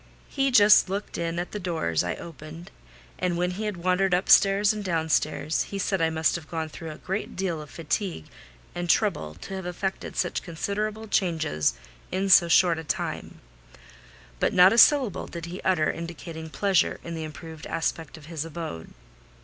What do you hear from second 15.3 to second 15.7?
he